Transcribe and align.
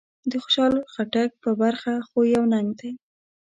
د 0.29 0.31
خوشحال 0.43 0.73
خټک 0.93 1.29
په 1.43 1.49
برخه 1.61 1.93
خو 2.07 2.19
يو 2.35 2.43
ننګ 2.53 2.69
دی. 2.79 2.91